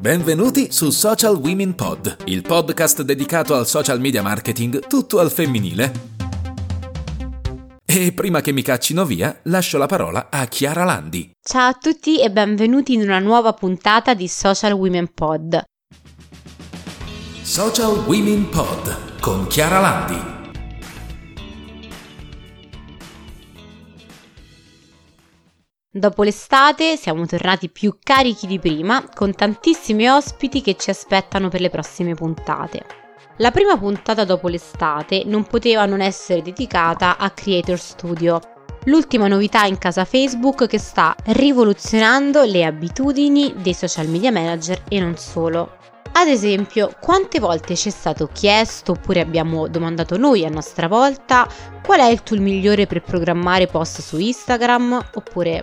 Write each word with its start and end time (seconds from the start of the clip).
Benvenuti 0.00 0.72
su 0.72 0.90
Social 0.90 1.36
Women 1.36 1.74
Pod, 1.74 2.16
il 2.24 2.42
podcast 2.42 3.02
dedicato 3.02 3.54
al 3.54 3.66
social 3.66 4.00
media 4.00 4.22
marketing 4.22 4.86
tutto 4.86 5.20
al 5.20 5.30
femminile. 5.30 6.14
E 7.84 8.12
prima 8.12 8.40
che 8.40 8.52
mi 8.52 8.62
caccino 8.62 9.04
via, 9.04 9.38
lascio 9.44 9.78
la 9.78 9.86
parola 9.86 10.28
a 10.30 10.46
Chiara 10.46 10.84
Landi. 10.84 11.30
Ciao 11.40 11.68
a 11.68 11.74
tutti 11.74 12.20
e 12.20 12.30
benvenuti 12.30 12.94
in 12.94 13.02
una 13.02 13.20
nuova 13.20 13.52
puntata 13.52 14.14
di 14.14 14.28
Social 14.28 14.72
Women 14.72 15.12
Pod. 15.14 15.62
Social 17.42 18.04
Women 18.06 18.48
Pod 18.48 19.20
con 19.20 19.46
Chiara 19.46 19.78
Landi. 19.78 20.35
Dopo 25.96 26.24
l'estate 26.24 26.98
siamo 26.98 27.24
tornati 27.24 27.70
più 27.70 27.96
carichi 28.02 28.46
di 28.46 28.58
prima, 28.58 29.02
con 29.14 29.34
tantissimi 29.34 30.06
ospiti 30.06 30.60
che 30.60 30.76
ci 30.76 30.90
aspettano 30.90 31.48
per 31.48 31.62
le 31.62 31.70
prossime 31.70 32.12
puntate. 32.12 32.84
La 33.38 33.50
prima 33.50 33.78
puntata 33.78 34.26
dopo 34.26 34.48
l'estate 34.48 35.22
non 35.24 35.44
poteva 35.44 35.86
non 35.86 36.02
essere 36.02 36.42
dedicata 36.42 37.16
a 37.16 37.30
Creator 37.30 37.78
Studio, 37.78 38.40
l'ultima 38.84 39.26
novità 39.26 39.64
in 39.64 39.78
casa 39.78 40.04
Facebook 40.04 40.66
che 40.66 40.78
sta 40.78 41.16
rivoluzionando 41.28 42.42
le 42.42 42.66
abitudini 42.66 43.54
dei 43.56 43.72
social 43.72 44.08
media 44.08 44.30
manager 44.30 44.82
e 44.90 45.00
non 45.00 45.16
solo. 45.16 45.78
Ad 46.18 46.28
esempio, 46.28 46.92
quante 46.98 47.38
volte 47.38 47.76
ci 47.76 47.88
è 47.88 47.90
stato 47.90 48.30
chiesto 48.32 48.92
oppure 48.92 49.20
abbiamo 49.20 49.68
domandato 49.68 50.16
noi 50.16 50.46
a 50.46 50.48
nostra 50.48 50.88
volta 50.88 51.46
qual 51.84 52.00
è 52.00 52.06
il 52.06 52.22
tool 52.22 52.40
migliore 52.40 52.86
per 52.86 53.02
programmare 53.02 53.66
post 53.66 54.00
su 54.00 54.16
Instagram? 54.16 55.10
Oppure 55.12 55.62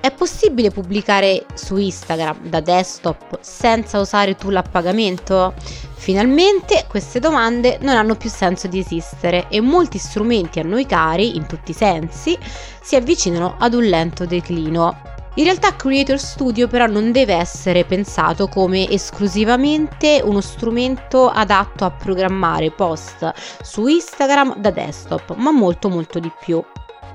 è 0.00 0.10
possibile 0.10 0.72
pubblicare 0.72 1.46
su 1.54 1.76
Instagram 1.76 2.48
da 2.48 2.58
desktop 2.58 3.38
senza 3.42 4.00
usare 4.00 4.34
tool 4.34 4.56
a 4.56 4.62
pagamento? 4.62 5.54
Finalmente 5.94 6.84
queste 6.88 7.20
domande 7.20 7.78
non 7.80 7.94
hanno 7.96 8.16
più 8.16 8.28
senso 8.28 8.66
di 8.66 8.80
esistere 8.80 9.46
e 9.50 9.60
molti 9.60 9.98
strumenti 9.98 10.58
a 10.58 10.64
noi 10.64 10.84
cari, 10.84 11.36
in 11.36 11.46
tutti 11.46 11.70
i 11.70 11.74
sensi, 11.74 12.36
si 12.82 12.96
avvicinano 12.96 13.54
ad 13.56 13.72
un 13.74 13.84
lento 13.84 14.26
declino. 14.26 15.11
In 15.36 15.44
realtà 15.44 15.74
Creator 15.74 16.18
Studio 16.18 16.68
però 16.68 16.84
non 16.84 17.10
deve 17.10 17.32
essere 17.32 17.86
pensato 17.86 18.48
come 18.48 18.86
esclusivamente 18.90 20.20
uno 20.22 20.42
strumento 20.42 21.30
adatto 21.30 21.86
a 21.86 21.90
programmare 21.90 22.70
post 22.70 23.32
su 23.62 23.86
Instagram 23.86 24.58
da 24.58 24.70
desktop, 24.70 25.34
ma 25.36 25.50
molto 25.50 25.88
molto 25.88 26.18
di 26.18 26.30
più. 26.38 26.62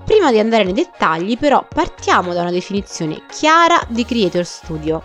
Prima 0.07 0.31
di 0.31 0.39
andare 0.39 0.63
nei 0.63 0.71
dettagli 0.71 1.37
però 1.37 1.67
partiamo 1.67 2.31
da 2.31 2.39
una 2.39 2.49
definizione 2.49 3.23
chiara 3.29 3.77
di 3.89 4.05
Creator 4.05 4.45
Studio. 4.45 5.03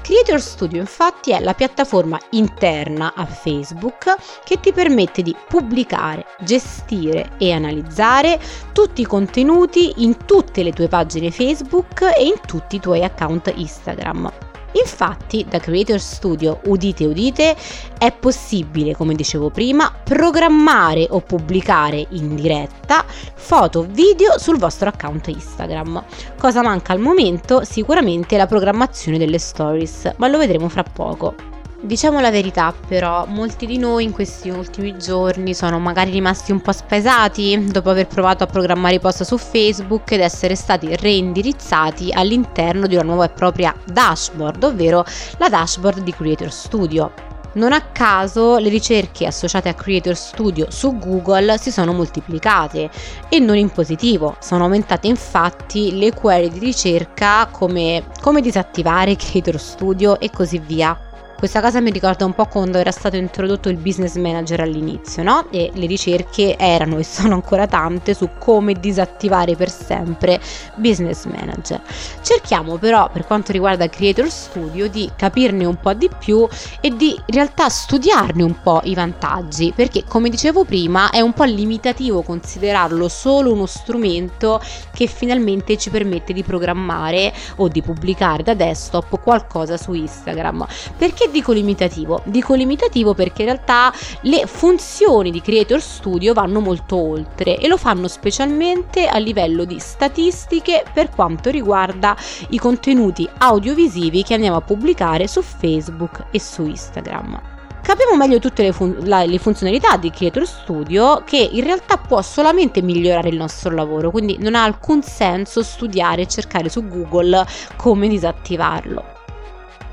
Creator 0.00 0.40
Studio 0.40 0.80
infatti 0.80 1.32
è 1.32 1.40
la 1.40 1.52
piattaforma 1.52 2.18
interna 2.30 3.12
a 3.14 3.26
Facebook 3.26 4.16
che 4.44 4.58
ti 4.58 4.72
permette 4.72 5.20
di 5.20 5.36
pubblicare, 5.46 6.24
gestire 6.40 7.32
e 7.36 7.52
analizzare 7.52 8.40
tutti 8.72 9.02
i 9.02 9.06
contenuti 9.06 10.02
in 10.02 10.24
tutte 10.24 10.62
le 10.62 10.72
tue 10.72 10.88
pagine 10.88 11.30
Facebook 11.30 12.00
e 12.16 12.24
in 12.24 12.40
tutti 12.46 12.76
i 12.76 12.80
tuoi 12.80 13.04
account 13.04 13.52
Instagram. 13.54 14.47
Infatti, 14.72 15.46
da 15.48 15.58
Creator 15.58 15.98
Studio, 15.98 16.60
udite 16.64 17.06
udite, 17.06 17.56
è 17.98 18.12
possibile, 18.12 18.94
come 18.94 19.14
dicevo 19.14 19.50
prima, 19.50 19.92
programmare 20.02 21.06
o 21.10 21.20
pubblicare 21.20 22.06
in 22.10 22.34
diretta 22.34 23.04
foto, 23.34 23.86
video 23.88 24.38
sul 24.38 24.58
vostro 24.58 24.88
account 24.88 25.28
Instagram. 25.28 26.04
Cosa 26.38 26.62
manca 26.62 26.92
al 26.92 27.00
momento? 27.00 27.64
Sicuramente 27.64 28.36
la 28.36 28.46
programmazione 28.46 29.18
delle 29.18 29.38
stories, 29.38 30.12
ma 30.16 30.28
lo 30.28 30.38
vedremo 30.38 30.68
fra 30.68 30.82
poco. 30.82 31.57
Diciamo 31.80 32.18
la 32.18 32.32
verità 32.32 32.74
però, 32.88 33.24
molti 33.26 33.64
di 33.64 33.78
noi 33.78 34.02
in 34.02 34.10
questi 34.10 34.50
ultimi 34.50 34.98
giorni 34.98 35.54
sono 35.54 35.78
magari 35.78 36.10
rimasti 36.10 36.50
un 36.50 36.60
po' 36.60 36.72
spesati 36.72 37.66
dopo 37.70 37.90
aver 37.90 38.08
provato 38.08 38.42
a 38.42 38.48
programmare 38.48 38.96
i 38.96 39.00
post 39.00 39.22
su 39.22 39.38
Facebook 39.38 40.10
ed 40.10 40.20
essere 40.20 40.56
stati 40.56 40.94
reindirizzati 40.96 42.10
all'interno 42.12 42.88
di 42.88 42.96
una 42.96 43.04
nuova 43.04 43.26
e 43.26 43.28
propria 43.28 43.72
dashboard, 43.86 44.64
ovvero 44.64 45.04
la 45.36 45.48
dashboard 45.48 46.00
di 46.00 46.12
Creator 46.12 46.50
Studio. 46.50 47.12
Non 47.52 47.72
a 47.72 47.80
caso 47.80 48.58
le 48.58 48.70
ricerche 48.70 49.26
associate 49.26 49.68
a 49.68 49.74
Creator 49.74 50.16
Studio 50.16 50.70
su 50.70 50.98
Google 50.98 51.58
si 51.58 51.70
sono 51.70 51.92
moltiplicate 51.92 52.90
e 53.28 53.38
non 53.38 53.56
in 53.56 53.70
positivo, 53.70 54.36
sono 54.40 54.64
aumentate 54.64 55.06
infatti 55.06 55.96
le 55.96 56.12
query 56.12 56.50
di 56.50 56.58
ricerca 56.58 57.46
come 57.52 58.04
come 58.20 58.40
disattivare 58.40 59.14
Creator 59.14 59.60
Studio 59.60 60.18
e 60.18 60.28
così 60.30 60.58
via. 60.58 61.07
Questa 61.38 61.60
cosa 61.60 61.80
mi 61.80 61.92
ricorda 61.92 62.24
un 62.24 62.34
po' 62.34 62.46
quando 62.46 62.78
era 62.78 62.90
stato 62.90 63.14
introdotto 63.14 63.68
il 63.68 63.76
business 63.76 64.16
manager 64.16 64.58
all'inizio, 64.58 65.22
no? 65.22 65.46
E 65.52 65.70
le 65.72 65.86
ricerche 65.86 66.56
erano 66.58 66.98
e 66.98 67.04
sono 67.04 67.34
ancora 67.34 67.68
tante 67.68 68.12
su 68.12 68.30
come 68.40 68.72
disattivare 68.72 69.54
per 69.54 69.70
sempre 69.70 70.40
business 70.74 71.26
manager. 71.26 71.80
Cerchiamo 72.22 72.76
però, 72.78 73.08
per 73.12 73.24
quanto 73.24 73.52
riguarda 73.52 73.88
Creator 73.88 74.28
Studio, 74.28 74.88
di 74.88 75.08
capirne 75.14 75.64
un 75.64 75.76
po' 75.76 75.94
di 75.94 76.10
più 76.18 76.44
e 76.80 76.96
di 76.96 77.10
in 77.10 77.34
realtà 77.34 77.68
studiarne 77.68 78.42
un 78.42 78.60
po' 78.60 78.80
i 78.82 78.96
vantaggi, 78.96 79.72
perché 79.72 80.02
come 80.08 80.30
dicevo 80.30 80.64
prima 80.64 81.10
è 81.10 81.20
un 81.20 81.34
po' 81.34 81.44
limitativo 81.44 82.22
considerarlo 82.22 83.06
solo 83.06 83.52
uno 83.52 83.66
strumento 83.66 84.60
che 84.92 85.06
finalmente 85.06 85.78
ci 85.78 85.88
permette 85.88 86.32
di 86.32 86.42
programmare 86.42 87.32
o 87.58 87.68
di 87.68 87.80
pubblicare 87.80 88.42
da 88.42 88.54
desktop 88.54 89.20
qualcosa 89.22 89.76
su 89.76 89.92
Instagram. 89.92 90.66
Perché 90.96 91.26
dico 91.30 91.52
limitativo? 91.52 92.22
Dico 92.24 92.54
limitativo 92.54 93.14
perché 93.14 93.42
in 93.42 93.48
realtà 93.48 93.92
le 94.22 94.46
funzioni 94.46 95.30
di 95.30 95.40
Creator 95.40 95.80
Studio 95.80 96.32
vanno 96.32 96.60
molto 96.60 96.96
oltre 96.96 97.58
e 97.58 97.68
lo 97.68 97.76
fanno 97.76 98.08
specialmente 98.08 99.06
a 99.06 99.18
livello 99.18 99.64
di 99.64 99.78
statistiche 99.78 100.84
per 100.92 101.10
quanto 101.10 101.50
riguarda 101.50 102.16
i 102.50 102.58
contenuti 102.58 103.28
audiovisivi 103.38 104.22
che 104.22 104.34
andiamo 104.34 104.56
a 104.56 104.62
pubblicare 104.62 105.26
su 105.26 105.42
Facebook 105.42 106.26
e 106.30 106.40
su 106.40 106.64
Instagram. 106.64 107.56
Capiamo 107.88 108.16
meglio 108.16 108.38
tutte 108.38 108.64
le, 108.64 108.72
fun- 108.72 108.98
la- 109.04 109.24
le, 109.24 109.38
funzionalità 109.38 109.96
di 109.96 110.10
Creator 110.10 110.46
Studio 110.46 111.22
che 111.24 111.38
in 111.38 111.64
realtà 111.64 111.96
può 111.96 112.20
solamente 112.20 112.82
migliorare 112.82 113.30
il 113.30 113.36
nostro 113.36 113.74
lavoro, 113.74 114.10
quindi 114.10 114.36
non 114.38 114.54
ha 114.54 114.62
alcun 114.62 115.02
senso 115.02 115.62
studiare 115.62 116.20
e 116.20 116.26
cercare 116.26 116.68
su 116.68 116.86
Google 116.86 117.46
come 117.76 118.08
disattivarlo. 118.08 119.02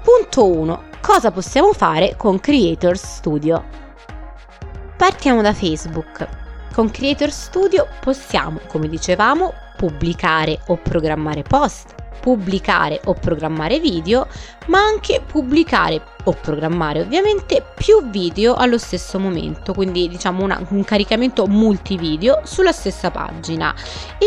Punto 0.03 0.45
1 0.45 0.83
cosa 1.05 1.29
possiamo 1.29 1.71
fare 1.71 2.15
con 2.17 2.39
Creator 2.39 2.97
Studio. 2.97 3.63
Partiamo 4.97 5.43
da 5.43 5.53
Facebook. 5.53 6.27
Con 6.73 6.89
Creator 6.89 7.29
Studio 7.29 7.87
possiamo, 8.01 8.59
come 8.65 8.89
dicevamo, 8.89 9.53
pubblicare 9.77 10.61
o 10.65 10.77
programmare 10.77 11.43
post, 11.43 11.93
pubblicare 12.21 12.99
o 13.05 13.13
programmare 13.13 13.79
video, 13.79 14.25
ma 14.65 14.79
anche 14.79 15.21
pubblicare 15.23 16.01
o 16.23 16.33
programmare 16.33 17.01
ovviamente 17.01 17.63
più 17.75 18.09
video 18.09 18.55
allo 18.55 18.79
stesso 18.79 19.19
momento, 19.19 19.75
quindi 19.75 20.09
diciamo 20.09 20.43
una, 20.43 20.59
un 20.69 20.83
caricamento 20.83 21.45
multivideo 21.45 22.41
sulla 22.45 22.71
stessa 22.71 23.11
pagina. 23.11 23.75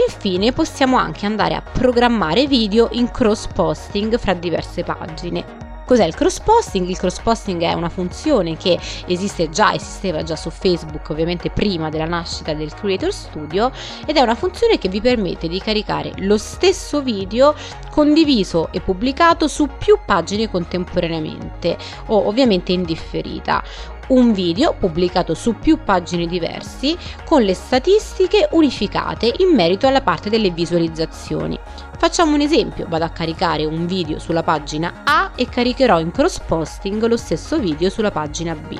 Infine 0.08 0.52
possiamo 0.52 0.96
anche 0.96 1.26
andare 1.26 1.56
a 1.56 1.60
programmare 1.60 2.46
video 2.46 2.86
in 2.92 3.10
cross 3.10 3.48
posting 3.48 4.16
fra 4.16 4.32
diverse 4.32 4.84
pagine. 4.84 5.67
Cos'è 5.88 6.04
il 6.04 6.14
cross 6.14 6.40
posting? 6.40 6.86
Il 6.86 6.98
cross 6.98 7.18
posting 7.20 7.62
è 7.62 7.72
una 7.72 7.88
funzione 7.88 8.58
che 8.58 8.78
esiste 9.06 9.48
già, 9.48 9.72
esisteva 9.72 10.22
già 10.22 10.36
su 10.36 10.50
Facebook 10.50 11.08
ovviamente 11.08 11.48
prima 11.48 11.88
della 11.88 12.04
nascita 12.04 12.52
del 12.52 12.74
Creator 12.74 13.10
Studio 13.10 13.72
ed 14.04 14.18
è 14.18 14.20
una 14.20 14.34
funzione 14.34 14.76
che 14.76 14.90
vi 14.90 15.00
permette 15.00 15.48
di 15.48 15.58
caricare 15.58 16.12
lo 16.16 16.36
stesso 16.36 17.00
video 17.00 17.54
condiviso 17.90 18.68
e 18.70 18.82
pubblicato 18.82 19.48
su 19.48 19.66
più 19.78 19.98
pagine 20.04 20.50
contemporaneamente 20.50 21.78
o 22.08 22.26
ovviamente 22.26 22.72
in 22.72 22.82
differita 22.82 23.64
un 24.08 24.32
video 24.32 24.74
pubblicato 24.74 25.34
su 25.34 25.54
più 25.58 25.78
pagine 25.84 26.26
diversi 26.26 26.96
con 27.24 27.42
le 27.42 27.54
statistiche 27.54 28.48
unificate 28.52 29.32
in 29.38 29.54
merito 29.54 29.86
alla 29.86 30.00
parte 30.00 30.30
delle 30.30 30.50
visualizzazioni. 30.50 31.58
Facciamo 31.98 32.34
un 32.34 32.40
esempio, 32.40 32.86
vado 32.88 33.04
a 33.04 33.10
caricare 33.10 33.64
un 33.64 33.86
video 33.86 34.18
sulla 34.18 34.42
pagina 34.42 35.02
A 35.04 35.32
e 35.34 35.48
caricherò 35.48 35.98
in 35.98 36.12
cross 36.12 36.38
posting 36.40 37.04
lo 37.06 37.16
stesso 37.16 37.58
video 37.58 37.90
sulla 37.90 38.10
pagina 38.10 38.54
B. 38.54 38.78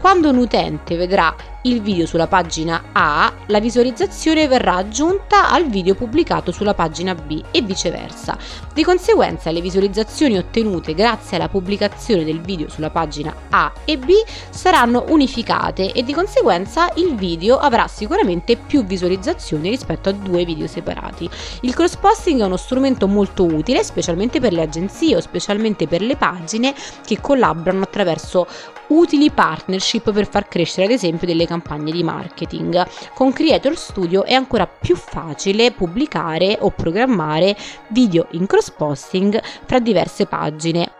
Quando 0.00 0.30
un 0.30 0.38
utente 0.38 0.96
vedrà 0.96 1.34
il 1.62 1.82
video 1.82 2.06
sulla 2.06 2.26
pagina 2.26 2.84
A, 2.92 3.32
la 3.46 3.60
visualizzazione 3.60 4.48
verrà 4.48 4.76
aggiunta 4.76 5.50
al 5.50 5.68
video 5.68 5.94
pubblicato 5.94 6.52
sulla 6.52 6.72
pagina 6.72 7.14
B 7.14 7.42
e 7.50 7.60
viceversa. 7.60 8.38
Di 8.72 8.82
conseguenza 8.82 9.50
le 9.50 9.60
visualizzazioni 9.60 10.38
ottenute 10.38 10.94
grazie 10.94 11.36
alla 11.36 11.48
pubblicazione 11.48 12.24
del 12.24 12.40
video 12.40 12.70
sulla 12.70 12.88
pagina 12.88 13.34
A 13.50 13.72
e 13.84 13.98
B 13.98 14.10
saranno 14.48 15.04
unificate 15.08 15.92
e 15.92 16.02
di 16.02 16.14
conseguenza 16.14 16.90
il 16.94 17.14
video 17.14 17.58
avrà 17.58 17.86
sicuramente 17.88 18.56
più 18.56 18.84
visualizzazioni 18.84 19.68
rispetto 19.68 20.08
a 20.08 20.12
due 20.12 20.44
video 20.44 20.66
separati. 20.66 21.28
Il 21.62 21.74
cross 21.74 21.96
posting 21.96 22.40
è 22.40 22.44
uno 22.44 22.56
strumento 22.56 23.06
molto 23.06 23.44
utile 23.44 23.84
specialmente 23.84 24.40
per 24.40 24.52
le 24.52 24.62
agenzie 24.62 25.16
o 25.16 25.20
specialmente 25.20 25.86
per 25.86 26.00
le 26.00 26.16
pagine 26.16 26.74
che 27.04 27.20
collaborano 27.20 27.82
attraverso 27.82 28.46
utili 28.88 29.30
partnership 29.30 30.12
per 30.12 30.28
far 30.28 30.48
crescere 30.48 30.86
ad 30.86 30.92
esempio 30.92 31.26
delle 31.26 31.46
campagne 31.50 31.90
di 31.90 32.04
marketing. 32.04 32.86
Con 33.12 33.32
Creator 33.32 33.76
Studio 33.76 34.24
è 34.24 34.34
ancora 34.34 34.68
più 34.68 34.94
facile 34.94 35.72
pubblicare 35.72 36.58
o 36.60 36.70
programmare 36.70 37.56
video 37.88 38.28
in 38.32 38.46
cross 38.46 38.70
posting 38.70 39.40
fra 39.64 39.80
diverse 39.80 40.26
pagine. 40.26 40.92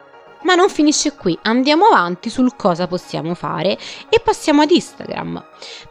Ma 0.42 0.54
non 0.54 0.70
finisce 0.70 1.14
qui, 1.14 1.38
andiamo 1.42 1.84
avanti 1.84 2.30
sul 2.30 2.56
cosa 2.56 2.86
possiamo 2.86 3.34
fare 3.34 3.78
e 4.08 4.20
passiamo 4.24 4.62
ad 4.62 4.70
Instagram. 4.70 5.44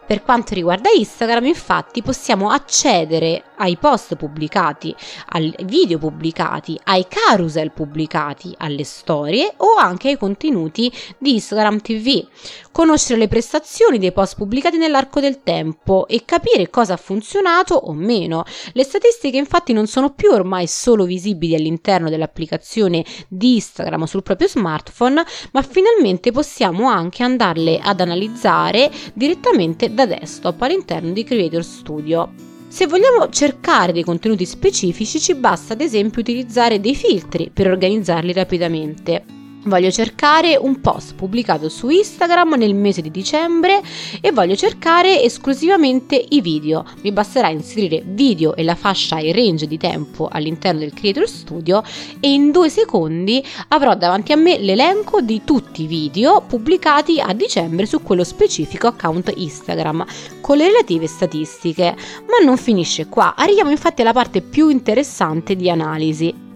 Per 0.04 0.22
quanto 0.22 0.54
riguarda 0.54 0.90
Instagram, 0.94 1.46
infatti, 1.46 2.02
possiamo 2.02 2.50
accedere 2.50 3.44
ai 3.60 3.76
post 3.76 4.16
pubblicati, 4.16 4.94
ai 5.28 5.54
video 5.64 5.98
pubblicati, 5.98 6.78
ai 6.84 7.06
carousel 7.08 7.72
pubblicati, 7.72 8.54
alle 8.58 8.84
storie 8.84 9.54
o 9.58 9.76
anche 9.76 10.08
ai 10.08 10.18
contenuti 10.18 10.92
di 11.18 11.34
Instagram 11.34 11.80
TV. 11.80 12.26
Conoscere 12.72 13.18
le 13.18 13.28
prestazioni 13.28 13.98
dei 13.98 14.12
post 14.12 14.36
pubblicati 14.36 14.76
nell'arco 14.76 15.20
del 15.20 15.42
tempo 15.42 16.06
e 16.06 16.24
capire 16.24 16.70
cosa 16.70 16.94
ha 16.94 16.96
funzionato 16.96 17.74
o 17.74 17.92
meno. 17.92 18.44
Le 18.72 18.84
statistiche 18.84 19.36
infatti 19.36 19.72
non 19.72 19.86
sono 19.86 20.12
più 20.12 20.30
ormai 20.30 20.66
solo 20.66 21.04
visibili 21.04 21.54
all'interno 21.54 22.08
dell'applicazione 22.08 23.04
di 23.28 23.54
Instagram 23.54 24.04
sul 24.04 24.22
proprio 24.22 24.48
smartphone, 24.48 25.24
ma 25.52 25.62
finalmente 25.62 26.32
possiamo 26.32 26.88
anche 26.88 27.22
andarle 27.22 27.78
ad 27.78 28.00
analizzare 28.00 28.90
direttamente 29.12 29.92
da 29.92 30.06
desktop 30.06 30.62
all'interno 30.62 31.12
di 31.12 31.24
Creator 31.24 31.64
Studio. 31.64 32.49
Se 32.70 32.86
vogliamo 32.86 33.28
cercare 33.30 33.92
dei 33.92 34.04
contenuti 34.04 34.46
specifici 34.46 35.18
ci 35.18 35.34
basta 35.34 35.72
ad 35.72 35.80
esempio 35.80 36.20
utilizzare 36.20 36.78
dei 36.78 36.94
filtri 36.94 37.50
per 37.52 37.66
organizzarli 37.66 38.32
rapidamente. 38.32 39.39
Voglio 39.64 39.90
cercare 39.90 40.56
un 40.56 40.80
post 40.80 41.14
pubblicato 41.14 41.68
su 41.68 41.90
Instagram 41.90 42.54
nel 42.54 42.74
mese 42.74 43.02
di 43.02 43.10
dicembre 43.10 43.82
e 44.22 44.32
voglio 44.32 44.56
cercare 44.56 45.22
esclusivamente 45.22 46.16
i 46.30 46.40
video. 46.40 46.82
Mi 47.02 47.12
basterà 47.12 47.50
inserire 47.50 48.02
video 48.02 48.56
e 48.56 48.62
la 48.62 48.74
fascia 48.74 49.18
e 49.18 49.32
range 49.32 49.66
di 49.66 49.76
tempo 49.76 50.30
all'interno 50.32 50.80
del 50.80 50.94
Creator 50.94 51.28
Studio 51.28 51.82
e 52.20 52.32
in 52.32 52.50
due 52.52 52.70
secondi 52.70 53.44
avrò 53.68 53.94
davanti 53.94 54.32
a 54.32 54.36
me 54.36 54.58
l'elenco 54.58 55.20
di 55.20 55.42
tutti 55.44 55.82
i 55.82 55.86
video 55.86 56.40
pubblicati 56.40 57.20
a 57.20 57.34
dicembre 57.34 57.84
su 57.84 58.02
quello 58.02 58.24
specifico 58.24 58.86
account 58.86 59.30
Instagram 59.36 60.06
con 60.40 60.56
le 60.56 60.68
relative 60.68 61.06
statistiche. 61.06 61.94
Ma 62.30 62.42
non 62.42 62.56
finisce 62.56 63.08
qua, 63.08 63.34
arriviamo 63.36 63.70
infatti 63.70 64.00
alla 64.00 64.14
parte 64.14 64.40
più 64.40 64.70
interessante 64.70 65.54
di 65.54 65.68
analisi. 65.68 66.48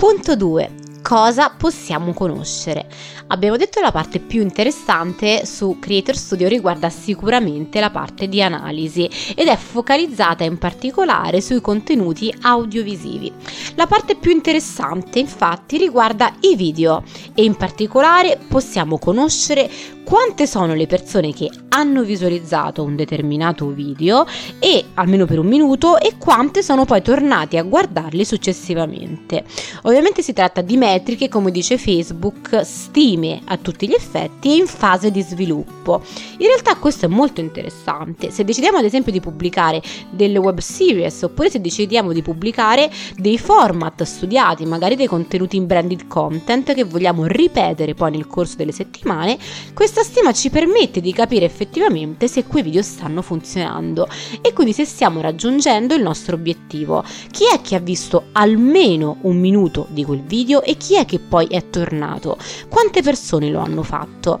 Punto 0.00 0.34
2. 0.34 0.79
Cosa 1.10 1.50
possiamo 1.50 2.12
conoscere? 2.12 2.86
Abbiamo 3.26 3.56
detto 3.56 3.80
la 3.80 3.90
parte 3.90 4.20
più 4.20 4.42
interessante 4.42 5.44
su 5.44 5.78
Creator 5.80 6.16
Studio 6.16 6.46
riguarda 6.46 6.88
sicuramente 6.88 7.80
la 7.80 7.90
parte 7.90 8.28
di 8.28 8.40
analisi 8.40 9.10
ed 9.34 9.48
è 9.48 9.56
focalizzata 9.56 10.44
in 10.44 10.56
particolare 10.58 11.40
sui 11.40 11.60
contenuti 11.60 12.32
audiovisivi. 12.42 13.32
La 13.74 13.88
parte 13.88 14.14
più 14.14 14.30
interessante 14.30 15.18
infatti 15.18 15.78
riguarda 15.78 16.32
i 16.42 16.54
video 16.54 17.02
e 17.34 17.42
in 17.42 17.56
particolare 17.56 18.38
possiamo 18.46 18.96
conoscere 18.96 19.68
quante 20.04 20.48
sono 20.48 20.74
le 20.74 20.88
persone 20.88 21.32
che 21.32 21.48
hanno 21.68 22.02
visualizzato 22.02 22.82
un 22.82 22.96
determinato 22.96 23.68
video 23.68 24.26
e 24.58 24.86
almeno 24.94 25.24
per 25.24 25.38
un 25.38 25.46
minuto 25.46 26.00
e 26.00 26.14
quante 26.18 26.64
sono 26.64 26.84
poi 26.84 27.00
tornati 27.00 27.56
a 27.56 27.62
guardarli 27.62 28.24
successivamente. 28.24 29.44
Ovviamente 29.82 30.22
si 30.22 30.32
tratta 30.32 30.62
di 30.62 30.76
metriche, 31.00 31.28
come 31.28 31.50
dice 31.50 31.78
Facebook, 31.78 32.60
stime 32.62 33.40
a 33.46 33.56
tutti 33.56 33.88
gli 33.88 33.94
effetti 33.94 34.50
e 34.50 34.56
in 34.56 34.66
fase 34.66 35.10
di 35.10 35.22
sviluppo. 35.22 36.02
In 36.38 36.46
realtà 36.46 36.76
questo 36.76 37.06
è 37.06 37.08
molto 37.08 37.40
interessante. 37.40 38.30
Se 38.30 38.44
decidiamo 38.44 38.78
ad 38.78 38.84
esempio 38.84 39.10
di 39.10 39.20
pubblicare 39.20 39.82
delle 40.10 40.38
web 40.38 40.58
series 40.58 41.22
oppure 41.22 41.48
se 41.48 41.60
decidiamo 41.60 42.12
di 42.12 42.22
pubblicare 42.22 42.90
dei 43.16 43.38
format 43.38 44.02
studiati, 44.02 44.66
magari 44.66 44.94
dei 44.94 45.06
contenuti 45.06 45.56
in 45.56 45.66
branded 45.66 46.06
content 46.06 46.74
che 46.74 46.84
vogliamo 46.84 47.24
ripetere 47.24 47.94
poi 47.94 48.10
nel 48.10 48.26
corso 48.26 48.56
delle 48.56 48.72
settimane, 48.72 49.38
questa 49.72 50.02
stima 50.02 50.32
ci 50.32 50.50
permette 50.50 51.00
di 51.00 51.12
capire 51.12 51.46
effettivamente 51.46 52.28
se 52.28 52.44
quei 52.44 52.62
video 52.62 52.82
stanno 52.82 53.22
funzionando 53.22 54.06
e 54.42 54.52
quindi 54.52 54.74
se 54.74 54.84
stiamo 54.84 55.20
raggiungendo 55.22 55.94
il 55.94 56.02
nostro 56.02 56.36
obiettivo. 56.36 57.02
Chi 57.30 57.44
è 57.52 57.62
che 57.62 57.74
ha 57.74 57.80
visto 57.80 58.24
almeno 58.32 59.18
un 59.22 59.38
minuto 59.38 59.86
di 59.90 60.04
quel 60.04 60.22
video 60.22 60.62
e 60.62 60.76
chi 60.76 60.89
è 60.94 61.04
che 61.04 61.18
poi 61.18 61.46
è 61.46 61.70
tornato? 61.70 62.36
Quante 62.68 63.02
persone 63.02 63.50
lo 63.50 63.60
hanno 63.60 63.82
fatto? 63.82 64.38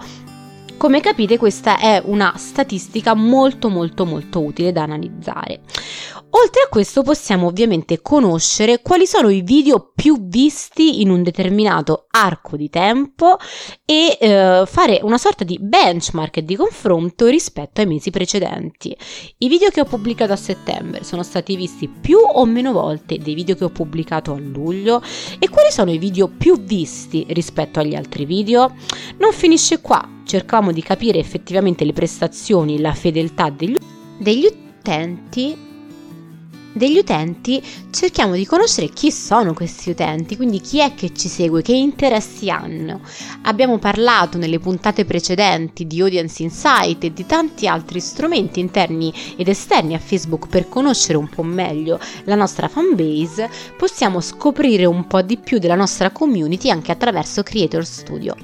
Come 0.76 1.00
capite 1.00 1.36
questa 1.36 1.78
è 1.78 2.00
una 2.04 2.32
statistica 2.36 3.14
molto 3.14 3.68
molto 3.68 4.06
molto 4.06 4.42
utile 4.42 4.72
da 4.72 4.82
analizzare. 4.82 5.60
Oltre 6.32 6.62
a 6.64 6.68
questo 6.68 7.02
possiamo 7.02 7.48
ovviamente 7.48 8.00
conoscere 8.02 8.82
quali 8.82 9.04
sono 9.06 9.30
i 9.30 9.42
video 9.42 9.90
più 9.94 10.28
visti 10.28 11.00
in 11.00 11.10
un 11.10 11.24
determinato 11.24 12.06
arco 12.08 12.56
di 12.56 12.70
tempo 12.70 13.36
e 13.84 14.16
eh, 14.20 14.62
fare 14.64 15.00
una 15.02 15.18
sorta 15.18 15.42
di 15.42 15.58
benchmark 15.60 16.38
di 16.40 16.54
confronto 16.54 17.26
rispetto 17.26 17.80
ai 17.80 17.88
mesi 17.88 18.10
precedenti. 18.10 18.96
I 19.38 19.48
video 19.48 19.70
che 19.70 19.80
ho 19.80 19.84
pubblicato 19.84 20.32
a 20.32 20.36
settembre 20.36 21.02
sono 21.02 21.24
stati 21.24 21.56
visti 21.56 21.88
più 21.88 22.18
o 22.18 22.44
meno 22.44 22.72
volte 22.72 23.18
dei 23.18 23.34
video 23.34 23.56
che 23.56 23.64
ho 23.64 23.70
pubblicato 23.70 24.32
a 24.32 24.38
luglio 24.38 25.02
e 25.38 25.48
quali 25.48 25.72
sono 25.72 25.90
i 25.90 25.98
video 25.98 26.28
più 26.28 26.60
visti 26.60 27.26
rispetto 27.30 27.80
agli 27.80 27.96
altri 27.96 28.24
video? 28.24 28.76
Non 29.18 29.32
finisce 29.32 29.80
qua, 29.80 30.08
cercavamo 30.24 30.70
di 30.70 30.82
capire 30.82 31.18
effettivamente 31.18 31.84
le 31.84 31.92
prestazioni, 31.92 32.78
la 32.78 32.94
fedeltà 32.94 33.50
degli, 33.50 33.76
degli 34.16 34.46
utenti 34.46 35.68
degli 36.72 36.98
utenti 36.98 37.62
cerchiamo 37.90 38.34
di 38.34 38.46
conoscere 38.46 38.88
chi 38.88 39.10
sono 39.10 39.54
questi 39.54 39.90
utenti, 39.90 40.36
quindi 40.36 40.60
chi 40.60 40.80
è 40.80 40.94
che 40.94 41.12
ci 41.14 41.28
segue, 41.28 41.62
che 41.62 41.72
interessi 41.72 42.50
hanno. 42.50 43.00
Abbiamo 43.42 43.78
parlato 43.78 44.38
nelle 44.38 44.58
puntate 44.58 45.04
precedenti 45.04 45.86
di 45.86 46.00
Audience 46.00 46.42
Insight 46.42 47.04
e 47.04 47.12
di 47.12 47.26
tanti 47.26 47.66
altri 47.66 48.00
strumenti 48.00 48.60
interni 48.60 49.12
ed 49.36 49.48
esterni 49.48 49.94
a 49.94 49.98
Facebook 49.98 50.48
per 50.48 50.68
conoscere 50.68 51.18
un 51.18 51.28
po' 51.28 51.42
meglio 51.42 51.98
la 52.24 52.34
nostra 52.34 52.68
fanbase, 52.68 53.48
possiamo 53.76 54.20
scoprire 54.20 54.84
un 54.84 55.06
po' 55.06 55.22
di 55.22 55.36
più 55.36 55.58
della 55.58 55.74
nostra 55.74 56.10
community 56.10 56.70
anche 56.70 56.92
attraverso 56.92 57.42
Creator 57.42 57.84
Studio. 57.84 58.36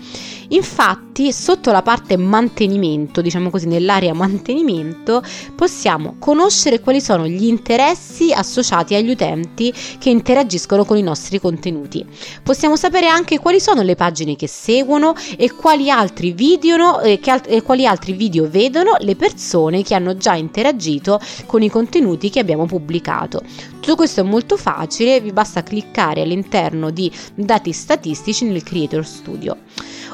Infatti, 0.48 1.32
sotto 1.32 1.72
la 1.72 1.82
parte 1.82 2.16
mantenimento, 2.16 3.20
diciamo 3.20 3.50
così, 3.50 3.66
nell'area 3.66 4.14
mantenimento, 4.14 5.22
possiamo 5.54 6.16
conoscere 6.18 6.80
quali 6.80 7.00
sono 7.00 7.26
gli 7.26 7.46
interessi 7.46 8.32
associati 8.32 8.94
agli 8.94 9.10
utenti 9.10 9.72
che 9.98 10.10
interagiscono 10.10 10.84
con 10.84 10.96
i 10.96 11.02
nostri 11.02 11.40
contenuti. 11.40 12.04
Possiamo 12.42 12.76
sapere 12.76 13.08
anche 13.08 13.38
quali 13.38 13.60
sono 13.60 13.82
le 13.82 13.94
pagine 13.94 14.36
che 14.36 14.46
seguono 14.46 15.14
e 15.36 15.52
quali 15.52 15.90
altri 15.90 16.32
video, 16.32 17.00
eh, 17.00 17.18
alt- 17.24 17.48
e 17.48 17.62
quali 17.62 17.86
altri 17.86 18.12
video 18.12 18.48
vedono 18.48 18.96
le 19.00 19.16
persone 19.16 19.82
che 19.82 19.94
hanno 19.94 20.16
già 20.16 20.34
interagito 20.34 21.20
con 21.46 21.62
i 21.62 21.70
contenuti 21.70 22.30
che 22.30 22.38
abbiamo 22.38 22.66
pubblicato. 22.66 23.42
Tutto 23.80 23.96
questo 23.96 24.20
è 24.20 24.24
molto 24.24 24.56
facile, 24.56 25.20
vi 25.20 25.32
basta 25.32 25.62
cliccare 25.62 26.22
all'interno 26.22 26.90
di 26.90 27.10
dati 27.34 27.72
statistici 27.72 28.44
nel 28.44 28.62
Creator 28.62 29.04
Studio. 29.04 29.56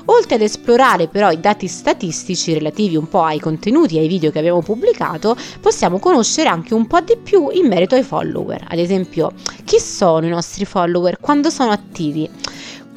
Oltre 0.07 0.35
ad 0.35 0.43
esplorare 0.43 1.09
però 1.09 1.31
i 1.31 1.41
dati 1.41 1.69
statistici 1.69 2.53
relativi 2.53 2.97
un 2.97 3.09
po' 3.09 3.23
ai 3.23 3.39
contenuti 3.39 3.97
e 3.97 4.01
ai 4.01 4.09
video 4.09 4.31
che 4.31 4.39
abbiamo 4.39 4.63
pubblicato, 4.63 5.37
possiamo 5.61 5.99
conoscere 5.99 6.49
anche 6.49 6.75
un 6.75 6.87
po' 6.87 7.01
di 7.01 7.17
più 7.23 7.51
in 7.53 7.67
merito 7.67 7.95
ai 7.95 8.03
follower. 8.03 8.67
Ad 8.69 8.79
esempio, 8.79 9.33
chi 9.65 9.79
sono 9.79 10.27
i 10.27 10.31
nostri 10.31 10.65
follower, 10.65 11.19
quando 11.21 11.51
sono 11.51 11.71
attivi, 11.71 12.29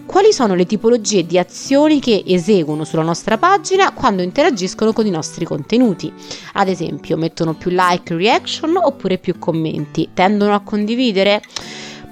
quali 0.06 0.32
sono 0.32 0.56
le 0.56 0.66
tipologie 0.66 1.26
di 1.26 1.38
azioni 1.38 2.00
che 2.00 2.24
eseguono 2.26 2.84
sulla 2.84 3.02
nostra 3.02 3.38
pagina 3.38 3.92
quando 3.92 4.22
interagiscono 4.22 4.94
con 4.94 5.06
i 5.06 5.10
nostri 5.10 5.46
contenuti. 5.46 6.14
Ad 6.54 6.68
esempio, 6.68 7.18
mettono 7.18 7.54
più 7.54 7.72
like, 7.72 8.16
reaction 8.16 8.78
oppure 8.78 9.18
più 9.18 9.38
commenti, 9.40 10.10
tendono 10.14 10.54
a 10.54 10.62
condividere. 10.62 11.42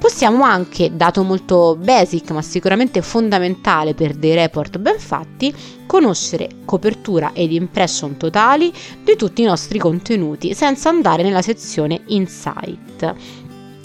Possiamo 0.03 0.43
anche, 0.43 0.98
dato 0.98 1.24
molto 1.24 1.77
basic 1.79 2.31
ma 2.31 2.41
sicuramente 2.41 3.01
fondamentale 3.01 3.93
per 3.93 4.15
dei 4.15 4.36
report 4.36 4.77
ben 4.77 5.00
fatti, 5.00 5.55
conoscere 5.86 6.50
copertura 6.65 7.31
ed 7.31 7.53
impression 7.53 8.17
totali 8.17 8.69
di 9.01 9.15
tutti 9.15 9.43
i 9.43 9.45
nostri 9.45 9.79
contenuti 9.79 10.53
senza 10.53 10.89
andare 10.89 11.24
nella 11.24 11.41
sezione 11.41 12.01
Insight. 12.07 13.15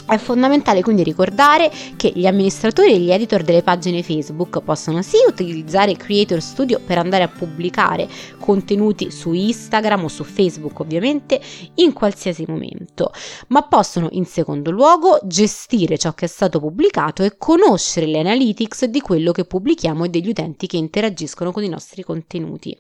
È 0.09 0.17
fondamentale 0.17 0.81
quindi 0.81 1.03
ricordare 1.03 1.71
che 1.97 2.11
gli 2.15 2.27
amministratori 2.27 2.95
e 2.95 2.99
gli 2.99 3.12
editor 3.12 3.43
delle 3.43 3.62
pagine 3.62 4.03
Facebook 4.03 4.62
possono 4.62 5.03
sì 5.03 5.19
utilizzare 5.27 5.97
Creator 5.97 6.41
Studio 6.41 6.81
per 6.83 6.97
andare 6.97 7.25
a 7.25 7.29
pubblicare 7.29 8.09
contenuti 8.38 9.11
su 9.11 9.35
Instagram 9.35 10.05
o 10.05 10.09
su 10.09 10.25
Facebook 10.25 10.81
ovviamente 10.81 11.38
in 11.75 11.93
qualsiasi 11.93 12.47
momento, 12.49 13.12
ma 13.49 13.61
possono 13.65 14.09
in 14.12 14.25
secondo 14.25 14.71
luogo 14.71 15.19
gestire 15.25 15.99
ciò 15.99 16.15
che 16.15 16.25
è 16.25 16.29
stato 16.29 16.59
pubblicato 16.59 17.23
e 17.23 17.37
conoscere 17.37 18.07
le 18.07 18.21
analytics 18.21 18.87
di 18.87 19.03
quello 19.03 19.31
che 19.33 19.45
pubblichiamo 19.45 20.05
e 20.05 20.09
degli 20.09 20.31
utenti 20.31 20.67
che 20.67 20.79
interagiscono 20.79 21.53
con 21.53 21.65
i 21.65 21.69
nostri 21.69 22.03
contenuti. 22.03 22.75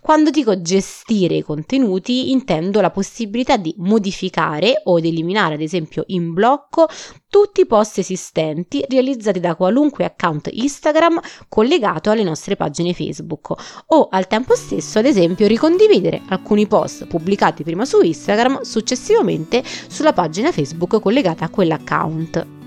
Quando 0.00 0.30
dico 0.30 0.62
gestire 0.62 1.34
i 1.34 1.42
contenuti 1.42 2.30
intendo 2.30 2.80
la 2.80 2.90
possibilità 2.90 3.58
di 3.58 3.74
modificare 3.76 4.80
o 4.84 4.98
eliminare 4.98 5.56
ad 5.56 5.60
esempio 5.60 6.04
in 6.06 6.32
blocco 6.32 6.68
blocco 6.70 6.88
tutti 7.28 7.60
i 7.60 7.66
post 7.66 7.98
esistenti 7.98 8.84
realizzati 8.88 9.40
da 9.40 9.54
qualunque 9.54 10.04
account 10.04 10.48
Instagram 10.52 11.20
collegato 11.48 12.10
alle 12.10 12.22
nostre 12.22 12.56
pagine 12.56 12.94
Facebook. 12.94 13.54
O 13.86 14.08
al 14.10 14.26
tempo 14.26 14.54
stesso 14.54 14.98
ad 14.98 15.04
esempio 15.04 15.46
ricondividere 15.46 16.22
alcuni 16.28 16.66
post 16.66 17.06
pubblicati 17.06 17.64
prima 17.64 17.84
su 17.84 18.00
Instagram 18.00 18.62
successivamente 18.62 19.62
sulla 19.64 20.12
pagina 20.12 20.52
Facebook 20.52 21.00
collegata 21.00 21.44
a 21.44 21.50
quell'account 21.50 22.59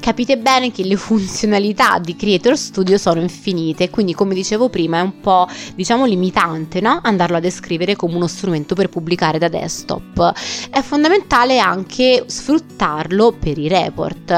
capite 0.00 0.38
bene 0.38 0.72
che 0.72 0.82
le 0.82 0.96
funzionalità 0.96 1.98
di 1.98 2.16
Creator 2.16 2.56
Studio 2.56 2.98
sono 2.98 3.20
infinite, 3.20 3.90
quindi 3.90 4.14
come 4.14 4.34
dicevo 4.34 4.68
prima 4.68 4.98
è 4.98 5.02
un 5.02 5.20
po' 5.20 5.46
diciamo 5.74 6.06
limitante 6.06 6.80
no? 6.80 7.00
andarlo 7.02 7.36
a 7.36 7.40
descrivere 7.40 7.94
come 7.94 8.16
uno 8.16 8.26
strumento 8.26 8.74
per 8.74 8.88
pubblicare 8.88 9.38
da 9.38 9.48
desktop. 9.48 10.32
È 10.70 10.80
fondamentale 10.80 11.58
anche 11.58 12.24
sfruttarlo 12.26 13.36
per 13.38 13.58
i 13.58 13.68
report. 13.68 14.30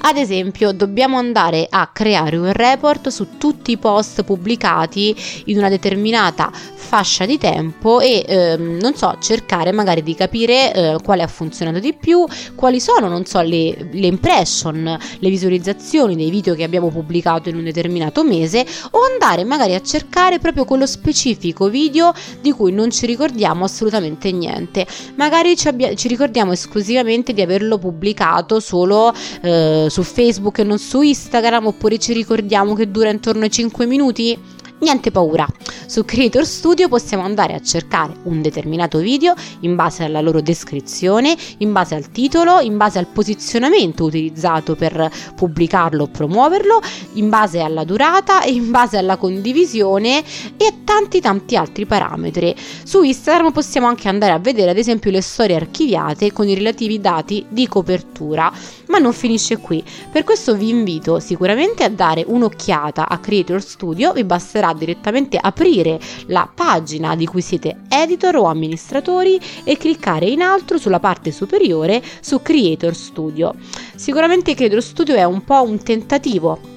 Ad 0.00 0.16
esempio 0.16 0.72
dobbiamo 0.72 1.18
andare 1.18 1.66
a 1.68 1.88
creare 1.92 2.36
un 2.36 2.52
report 2.52 3.08
su 3.08 3.36
tutti 3.38 3.72
i 3.72 3.78
post 3.78 4.24
pubblicati 4.24 5.14
in 5.46 5.58
una 5.58 5.68
determinata 5.68 6.50
fascia 6.90 7.24
di 7.24 7.38
tempo 7.38 8.00
e 8.00 8.24
ehm, 8.26 8.78
non 8.80 8.96
so 8.96 9.16
cercare 9.20 9.70
magari 9.70 10.02
di 10.02 10.14
capire 10.16 10.72
eh, 10.72 10.96
quale 11.04 11.22
ha 11.22 11.28
funzionato 11.28 11.78
di 11.78 11.94
più, 11.94 12.26
quali 12.56 12.80
sono 12.80 13.06
non 13.06 13.24
so 13.26 13.40
le, 13.42 13.88
le 13.92 14.06
impression 14.06 14.98
le 15.18 15.28
visualizzazioni 15.28 16.16
dei 16.16 16.30
video 16.30 16.54
che 16.54 16.62
abbiamo 16.62 16.88
pubblicato 16.88 17.48
in 17.48 17.56
un 17.56 17.64
determinato 17.64 18.24
mese 18.24 18.64
o 18.92 18.98
andare 19.10 19.44
magari 19.44 19.74
a 19.74 19.82
cercare 19.82 20.38
proprio 20.38 20.64
quello 20.64 20.86
specifico 20.86 21.68
video 21.68 22.12
di 22.40 22.52
cui 22.52 22.72
non 22.72 22.90
ci 22.90 23.06
ricordiamo 23.06 23.64
assolutamente 23.64 24.30
niente. 24.32 24.86
Magari 25.16 25.56
ci, 25.56 25.68
abbia- 25.68 25.94
ci 25.94 26.08
ricordiamo 26.08 26.52
esclusivamente 26.52 27.32
di 27.32 27.42
averlo 27.42 27.78
pubblicato 27.78 28.60
solo 28.60 29.12
eh, 29.42 29.86
su 29.88 30.02
Facebook 30.02 30.58
e 30.58 30.64
non 30.64 30.78
su 30.78 31.02
Instagram 31.02 31.66
oppure 31.66 31.98
ci 31.98 32.12
ricordiamo 32.12 32.74
che 32.74 32.90
dura 32.90 33.10
intorno 33.10 33.44
ai 33.44 33.50
5 33.50 33.86
minuti 33.86 34.58
Niente 34.80 35.10
paura, 35.10 35.46
su 35.84 36.06
Creator 36.06 36.46
Studio 36.46 36.88
possiamo 36.88 37.22
andare 37.22 37.52
a 37.52 37.60
cercare 37.60 38.14
un 38.22 38.40
determinato 38.40 38.96
video 38.98 39.34
in 39.60 39.76
base 39.76 40.04
alla 40.04 40.22
loro 40.22 40.40
descrizione, 40.40 41.36
in 41.58 41.70
base 41.70 41.94
al 41.94 42.10
titolo, 42.10 42.60
in 42.60 42.78
base 42.78 42.98
al 42.98 43.06
posizionamento 43.06 44.04
utilizzato 44.04 44.76
per 44.76 45.10
pubblicarlo 45.36 46.04
o 46.04 46.06
promuoverlo, 46.06 46.80
in 47.14 47.28
base 47.28 47.60
alla 47.60 47.84
durata 47.84 48.42
e 48.42 48.52
in 48.52 48.70
base 48.70 48.96
alla 48.96 49.18
condivisione 49.18 50.24
e 50.56 50.64
a 50.64 50.72
tanti 50.82 51.20
tanti 51.20 51.56
altri 51.56 51.84
parametri. 51.84 52.56
Su 52.82 53.02
Instagram 53.02 53.52
possiamo 53.52 53.86
anche 53.86 54.08
andare 54.08 54.32
a 54.32 54.38
vedere 54.38 54.70
ad 54.70 54.78
esempio 54.78 55.10
le 55.10 55.20
storie 55.20 55.56
archiviate 55.56 56.32
con 56.32 56.48
i 56.48 56.54
relativi 56.54 57.02
dati 57.02 57.44
di 57.50 57.68
copertura, 57.68 58.50
ma 58.86 58.96
non 58.96 59.12
finisce 59.12 59.58
qui. 59.58 59.84
Per 60.10 60.24
questo 60.24 60.54
vi 60.54 60.70
invito 60.70 61.20
sicuramente 61.20 61.84
a 61.84 61.90
dare 61.90 62.24
un'occhiata 62.26 63.08
a 63.08 63.18
Creator 63.18 63.60
Studio, 63.60 64.14
vi 64.14 64.24
basterà 64.24 64.68
direttamente 64.72 65.38
aprire 65.40 65.98
la 66.26 66.50
pagina 66.52 67.16
di 67.16 67.26
cui 67.26 67.42
siete 67.42 67.80
editor 67.88 68.36
o 68.36 68.44
amministratori 68.44 69.40
e 69.64 69.76
cliccare 69.76 70.26
in 70.26 70.42
alto 70.42 70.78
sulla 70.78 71.00
parte 71.00 71.32
superiore 71.32 72.02
su 72.20 72.42
Creator 72.42 72.94
Studio. 72.94 73.54
Sicuramente 73.94 74.54
Creator 74.54 74.82
Studio 74.82 75.14
è 75.14 75.24
un 75.24 75.44
po' 75.44 75.62
un 75.62 75.82
tentativo 75.82 76.69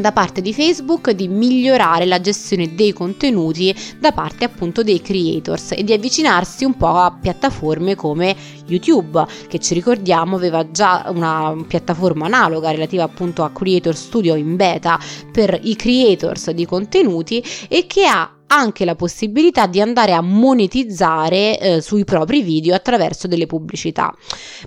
da 0.00 0.12
parte 0.12 0.40
di 0.40 0.52
Facebook 0.52 1.10
di 1.10 1.28
migliorare 1.28 2.04
la 2.06 2.20
gestione 2.20 2.74
dei 2.74 2.92
contenuti 2.92 3.74
da 3.98 4.12
parte 4.12 4.44
appunto 4.44 4.82
dei 4.82 5.00
creators 5.00 5.72
e 5.72 5.84
di 5.84 5.92
avvicinarsi 5.92 6.64
un 6.64 6.76
po' 6.76 6.96
a 6.96 7.16
piattaforme 7.18 7.94
come 7.94 8.36
YouTube 8.66 9.26
che 9.48 9.58
ci 9.58 9.74
ricordiamo 9.74 10.36
aveva 10.36 10.70
già 10.70 11.06
una 11.08 11.54
piattaforma 11.66 12.26
analoga 12.26 12.70
relativa 12.70 13.04
appunto 13.04 13.42
a 13.44 13.50
Creator 13.50 13.94
Studio 13.94 14.34
in 14.34 14.56
beta 14.56 14.98
per 15.32 15.58
i 15.62 15.76
creators 15.76 16.50
di 16.50 16.66
contenuti 16.66 17.42
e 17.68 17.86
che 17.86 18.06
ha 18.06 18.35
anche 18.48 18.84
la 18.84 18.94
possibilità 18.94 19.66
di 19.66 19.80
andare 19.80 20.12
a 20.12 20.20
monetizzare 20.20 21.58
eh, 21.58 21.80
sui 21.80 22.04
propri 22.04 22.42
video 22.42 22.74
attraverso 22.74 23.26
delle 23.26 23.46
pubblicità. 23.46 24.14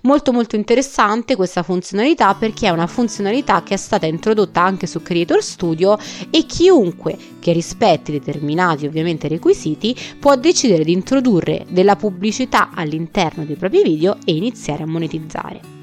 Molto 0.03 0.31
molto 0.31 0.55
interessante 0.55 1.35
questa 1.35 1.63
funzionalità 1.63 2.33
perché 2.35 2.67
è 2.67 2.71
una 2.71 2.87
funzionalità 2.87 3.63
che 3.63 3.75
è 3.75 3.77
stata 3.77 4.05
introdotta 4.05 4.61
anche 4.61 4.87
su 4.87 5.01
Creator 5.01 5.41
Studio 5.41 5.97
e 6.29 6.45
chiunque 6.45 7.17
che 7.39 7.53
rispetti 7.53 8.11
determinati 8.11 8.85
ovviamente 8.85 9.27
requisiti 9.27 9.95
può 10.19 10.35
decidere 10.35 10.83
di 10.83 10.91
introdurre 10.91 11.65
della 11.69 11.95
pubblicità 11.95 12.69
all'interno 12.73 13.45
dei 13.45 13.55
propri 13.55 13.83
video 13.83 14.17
e 14.25 14.35
iniziare 14.35 14.83
a 14.83 14.87
monetizzare. 14.87 15.78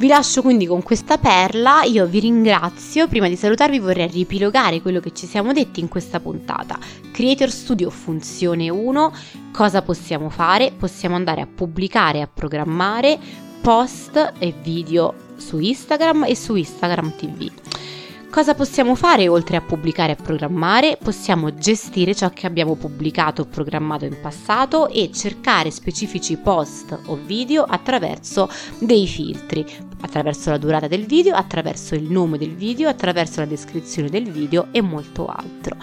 Vi 0.00 0.06
lascio 0.06 0.40
quindi 0.40 0.64
con 0.64 0.82
questa 0.82 1.18
perla, 1.18 1.82
io 1.82 2.06
vi 2.06 2.20
ringrazio, 2.20 3.06
prima 3.06 3.28
di 3.28 3.36
salutarvi 3.36 3.78
vorrei 3.80 4.06
ripilogare 4.06 4.80
quello 4.80 4.98
che 4.98 5.12
ci 5.12 5.26
siamo 5.26 5.52
detti 5.52 5.80
in 5.80 5.88
questa 5.88 6.20
puntata. 6.20 6.78
Creator 7.12 7.50
Studio 7.50 7.90
funzione 7.90 8.70
1, 8.70 9.12
cosa 9.52 9.82
possiamo 9.82 10.30
fare? 10.30 10.72
Possiamo 10.72 11.16
andare 11.16 11.42
a 11.42 11.46
pubblicare 11.46 12.22
a 12.22 12.26
programmare 12.26 13.18
post 13.60 14.32
e 14.38 14.54
video 14.62 15.12
su 15.36 15.58
Instagram 15.58 16.24
e 16.26 16.34
su 16.34 16.54
Instagram 16.54 17.16
TV. 17.16 17.50
Cosa 18.30 18.54
possiamo 18.54 18.94
fare 18.94 19.26
oltre 19.26 19.56
a 19.56 19.60
pubblicare 19.60 20.12
e 20.12 20.16
programmare? 20.16 20.96
Possiamo 21.02 21.52
gestire 21.52 22.14
ciò 22.14 22.30
che 22.30 22.46
abbiamo 22.46 22.76
pubblicato 22.76 23.42
o 23.42 23.46
programmato 23.46 24.04
in 24.04 24.16
passato 24.22 24.88
e 24.88 25.10
cercare 25.12 25.72
specifici 25.72 26.36
post 26.36 26.96
o 27.06 27.16
video 27.16 27.64
attraverso 27.64 28.48
dei 28.78 29.08
filtri, 29.08 29.66
attraverso 30.00 30.50
la 30.50 30.58
durata 30.58 30.88
del 30.88 31.06
video, 31.06 31.34
attraverso 31.34 31.94
il 31.94 32.10
nome 32.10 32.38
del 32.38 32.54
video, 32.54 32.88
attraverso 32.88 33.40
la 33.40 33.46
descrizione 33.46 34.08
del 34.08 34.30
video 34.30 34.68
e 34.70 34.80
molto 34.80 35.26
altro. 35.26 35.76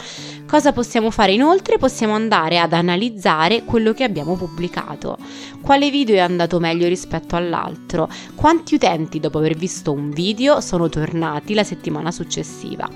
Cosa 0.47 0.71
possiamo 0.71 1.11
fare 1.11 1.33
inoltre? 1.33 1.77
Possiamo 1.77 2.13
andare 2.13 2.59
ad 2.59 2.73
analizzare 2.73 3.63
quello 3.63 3.93
che 3.93 4.03
abbiamo 4.03 4.35
pubblicato. 4.35 5.17
Quale 5.61 5.89
video 5.89 6.15
è 6.15 6.19
andato 6.19 6.59
meglio 6.59 6.87
rispetto 6.87 7.35
all'altro? 7.35 8.09
Quanti 8.35 8.75
utenti 8.75 9.19
dopo 9.19 9.39
aver 9.39 9.55
visto 9.55 9.91
un 9.91 10.09
video 10.09 10.61
sono 10.61 10.87
tornati 10.87 11.53
la 11.53 11.63
settimana 11.63 12.11
successiva? 12.11 12.89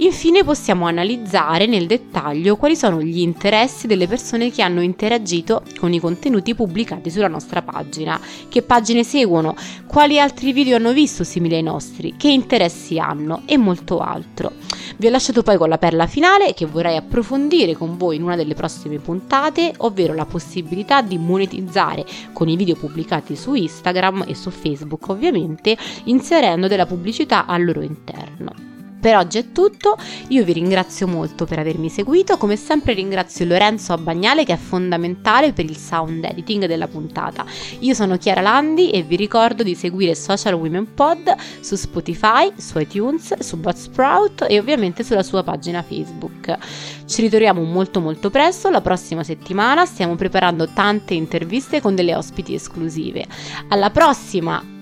Infine 0.00 0.44
possiamo 0.44 0.86
analizzare 0.86 1.66
nel 1.66 1.86
dettaglio 1.86 2.56
quali 2.56 2.76
sono 2.76 3.02
gli 3.02 3.18
interessi 3.18 3.88
delle 3.88 4.06
persone 4.06 4.50
che 4.50 4.62
hanno 4.62 4.80
interagito 4.80 5.62
con 5.76 5.92
i 5.92 5.98
contenuti 5.98 6.54
pubblicati 6.54 7.10
sulla 7.10 7.26
nostra 7.26 7.62
pagina, 7.62 8.20
che 8.48 8.62
pagine 8.62 9.02
seguono, 9.02 9.56
quali 9.86 10.20
altri 10.20 10.52
video 10.58 10.74
hanno 10.74 10.92
visto 10.92 11.22
simili 11.22 11.54
ai 11.54 11.62
nostri, 11.62 12.16
che 12.16 12.28
interessi 12.28 12.98
hanno 12.98 13.42
e 13.46 13.56
molto 13.56 14.00
altro. 14.00 14.50
Vi 14.96 15.06
ho 15.06 15.10
lasciato 15.10 15.44
poi 15.44 15.56
con 15.56 15.68
la 15.68 15.78
perla 15.78 16.08
finale 16.08 16.52
che 16.52 16.66
vorrei 16.66 16.96
approfondire 16.96 17.74
con 17.74 17.96
voi 17.96 18.16
in 18.16 18.24
una 18.24 18.34
delle 18.34 18.54
prossime 18.54 18.98
puntate, 18.98 19.72
ovvero 19.76 20.14
la 20.14 20.24
possibilità 20.24 21.00
di 21.00 21.16
monetizzare 21.16 22.04
con 22.32 22.48
i 22.48 22.56
video 22.56 22.74
pubblicati 22.74 23.36
su 23.36 23.54
Instagram 23.54 24.24
e 24.26 24.34
su 24.34 24.50
Facebook 24.50 25.08
ovviamente, 25.10 25.76
inserendo 26.04 26.66
della 26.66 26.86
pubblicità 26.86 27.46
al 27.46 27.64
loro 27.64 27.82
interno. 27.82 28.77
Per 29.00 29.16
oggi 29.16 29.38
è 29.38 29.52
tutto, 29.52 29.96
io 30.28 30.42
vi 30.42 30.52
ringrazio 30.52 31.06
molto 31.06 31.44
per 31.44 31.60
avermi 31.60 31.88
seguito, 31.88 32.36
come 32.36 32.56
sempre 32.56 32.94
ringrazio 32.94 33.44
Lorenzo 33.44 33.92
Abbagnale 33.92 34.44
che 34.44 34.54
è 34.54 34.56
fondamentale 34.56 35.52
per 35.52 35.66
il 35.66 35.76
sound 35.76 36.24
editing 36.24 36.66
della 36.66 36.88
puntata. 36.88 37.44
Io 37.80 37.94
sono 37.94 38.16
Chiara 38.16 38.40
Landi 38.40 38.90
e 38.90 39.02
vi 39.02 39.14
ricordo 39.14 39.62
di 39.62 39.76
seguire 39.76 40.16
Social 40.16 40.54
Women 40.54 40.94
Pod 40.94 41.32
su 41.60 41.76
Spotify, 41.76 42.52
su 42.56 42.78
iTunes, 42.80 43.38
su 43.38 43.56
Buzzsprout 43.56 44.46
e 44.48 44.58
ovviamente 44.58 45.04
sulla 45.04 45.22
sua 45.22 45.44
pagina 45.44 45.82
Facebook. 45.82 46.56
Ci 47.06 47.20
ritroviamo 47.20 47.62
molto 47.62 48.00
molto 48.00 48.30
presto, 48.30 48.68
la 48.68 48.80
prossima 48.80 49.22
settimana 49.22 49.86
stiamo 49.86 50.16
preparando 50.16 50.68
tante 50.74 51.14
interviste 51.14 51.80
con 51.80 51.94
delle 51.94 52.16
ospiti 52.16 52.54
esclusive. 52.54 53.24
Alla 53.68 53.90
prossima! 53.90 54.77